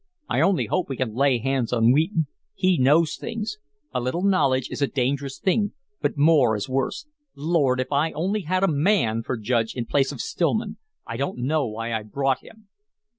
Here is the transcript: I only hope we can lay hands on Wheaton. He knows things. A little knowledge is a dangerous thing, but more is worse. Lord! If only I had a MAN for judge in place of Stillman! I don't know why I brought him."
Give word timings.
I 0.27 0.41
only 0.41 0.65
hope 0.65 0.89
we 0.89 0.97
can 0.97 1.13
lay 1.13 1.37
hands 1.37 1.71
on 1.71 1.91
Wheaton. 1.91 2.25
He 2.55 2.79
knows 2.79 3.17
things. 3.17 3.59
A 3.93 4.01
little 4.01 4.23
knowledge 4.23 4.67
is 4.71 4.81
a 4.81 4.87
dangerous 4.87 5.37
thing, 5.37 5.73
but 6.01 6.17
more 6.17 6.55
is 6.55 6.67
worse. 6.67 7.05
Lord! 7.35 7.79
If 7.79 7.89
only 7.91 8.45
I 8.45 8.49
had 8.49 8.63
a 8.63 8.67
MAN 8.67 9.21
for 9.21 9.37
judge 9.37 9.75
in 9.75 9.85
place 9.85 10.11
of 10.11 10.19
Stillman! 10.19 10.77
I 11.05 11.17
don't 11.17 11.37
know 11.37 11.67
why 11.67 11.93
I 11.93 12.01
brought 12.01 12.39
him." 12.41 12.67